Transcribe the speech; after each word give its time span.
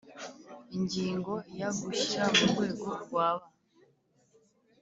Ingingo 0.77 1.33
ya 1.59 1.69
gushyira 1.79 2.25
mu 2.35 2.43
rwego 2.51 2.87
rwa 3.03 3.25
ba 3.37 3.45